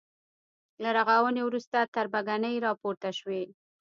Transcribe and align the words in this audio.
له 0.81 0.89
رغاونې 0.97 1.41
وروسته 1.45 1.89
تربګنۍ 1.95 2.55
راپورته 2.65 3.09
شوې. 3.19 3.43